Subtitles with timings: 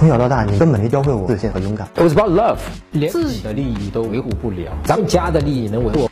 [0.00, 1.86] 从小到大，你根本没教会我自信和勇敢。
[1.94, 2.56] It was about love，
[2.92, 6.08] 连自己的利益都维护不了，咱们家的利益能维护？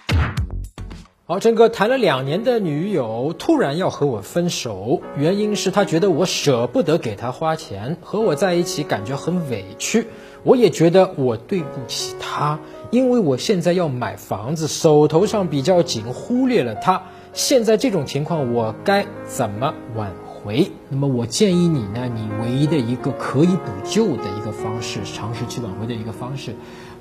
[1.25, 10.07] 好，陈哥谈了两年的女友突然要和我分手，原因是他觉得我舍不得给他花钱，和我在一起感觉很委屈。
[10.43, 12.59] 我也觉得我对不起他，
[12.91, 17.01] 因为我现在要买房子，手头上比较紧，忽略了他。
[17.33, 20.11] 现在这种情况，我该怎么挽
[20.43, 20.71] 回？
[20.89, 26.53] 那么我建议你呢，你唯一的一个可以补救的一个方式，尝试去挽回的一个方式，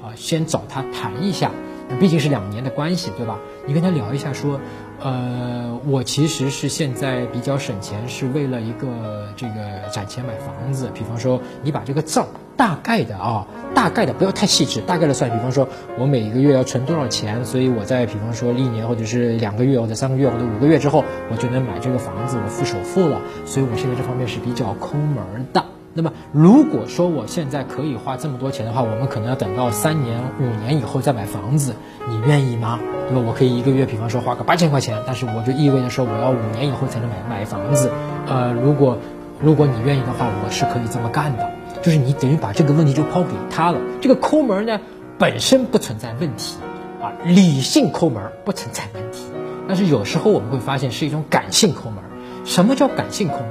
[0.02, 1.52] 啊，先找他谈一下。
[2.00, 3.40] 毕竟是两年的关系，对吧？
[3.66, 4.60] 你跟他聊一下，说，
[5.02, 10.90] 呃，我其实是现在比较省钱，是为了一个这个攒钱买房子。
[10.94, 15.32] 比方说，你把这个账大概的啊，大概的不要太细致，大概的算。
[15.32, 23.22] 比方说，我每一个月要存多少钱，所以我在比方说一年或者是两个月或者三个月或者五个月之后，我就能买这个房子，我付首付了。
[23.46, 25.64] 所以我现在这方面是比较抠门的。
[25.98, 31.74] 那么，如果说我现在可以花这么多钱的话，我们可能要等到三年、五年以后再买房子，
[32.08, 32.80] 你愿意吗？
[33.10, 33.24] 对吧？
[33.26, 37.90] 我可以一个月，比方说花个八千块钱，但是我就意味着说我要五年以后才能买买房子。
[38.28, 39.00] 呃，如果
[39.42, 41.50] 如果你愿意的话，我是可以这么干的。
[41.82, 43.80] 就是你等于把这个问题就抛给他了。
[44.00, 44.80] 这个抠门呢，
[45.18, 46.58] 本身不存在问题
[47.02, 49.24] 啊，理性抠门不存在问题。
[49.68, 52.04] 但是有时候我们会发现是一种感性抠门。
[52.46, 53.48] 什么叫感性抠门？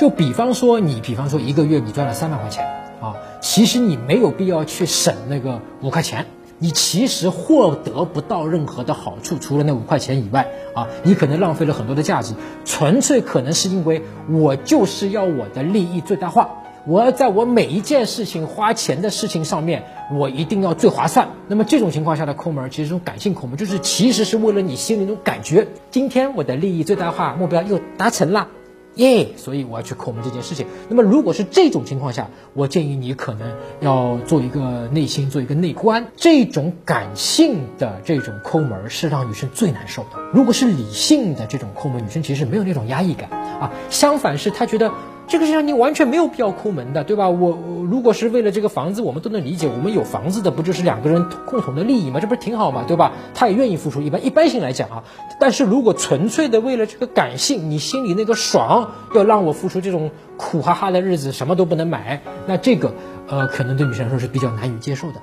[0.00, 2.64] 就比方说，你比方说一个月你赚了三万块钱
[3.02, 6.24] 啊，其实你没有必要去省那个五块钱，
[6.58, 12.32] 你其实获得不到任何的好处，除了那五块钱以外啊，你可能浪费了很多的价值，
[12.64, 16.48] 纯粹可能是因为我就是要我的利益最大化，
[16.86, 19.84] 我要在我每一件事情花钱的事情上面，
[20.14, 21.28] 我一定要最划算。
[21.46, 28.48] 那么这种情况下的抠门，其实这种感性抠门，就是其实是为了你心里那种感觉，今天我的利益最大化目标又达成了。
[28.96, 30.66] 耶，所以我要去抠门这件事情。
[30.88, 36.08] 那么，如果是这种情况下，我建议你可能要做一个内心，做一个内观。
[36.16, 40.18] 这种感性的这种抠门是让女生最难受的。
[40.32, 43.72] 如果是理性的这种抠门，女生其实没有那种压抑感啊。
[43.90, 44.92] 相反是她觉得。
[45.30, 47.28] 这个世界上你完全没有必要抠门的，对吧？
[47.28, 47.56] 我
[47.88, 49.68] 如果是为了这个房子，我们都能理解。
[49.68, 52.18] 我们有房子的不就是两个人共同的利益吗？
[52.18, 52.84] 这不是挺好吗？
[52.88, 53.12] 对吧？
[53.32, 54.02] 他也愿意付出。
[54.02, 55.04] 一般一般性来讲啊，
[55.38, 62.92] 但是如果纯粹的为了这个感性，你心里那个爽，要让我付出这种苦哈哈的日子，什么都不能买，那这个
[63.28, 65.22] 呃，可能对女生来说是比较难以接受的。